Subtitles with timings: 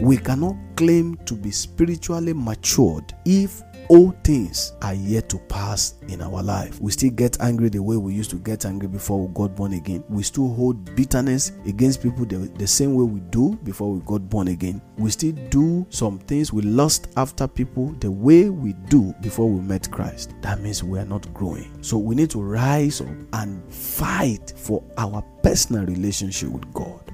[0.00, 6.20] We cannot claim to be spiritually matured if all things are yet to pass in
[6.20, 6.80] our life.
[6.80, 9.72] We still get angry the way we used to get angry before we got born
[9.74, 10.02] again.
[10.08, 14.28] We still hold bitterness against people the, the same way we do before we got
[14.28, 14.82] born again.
[14.98, 19.60] We still do some things we lust after people the way we do before we
[19.60, 20.34] met Christ.
[20.42, 21.82] That means we are not growing.
[21.82, 27.05] So we need to rise up and fight for our personal relationship with God.